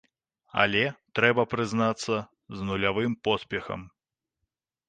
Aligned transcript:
Але, 0.61 0.81
трэба 1.19 1.43
прызнацца, 1.51 2.15
з 2.57 2.67
нулявым 2.71 3.13
поспехам. 3.29 3.81